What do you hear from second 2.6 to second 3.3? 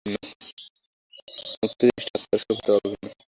অভিন্ন।